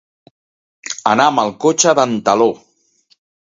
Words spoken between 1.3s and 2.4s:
amb el cotxe d'en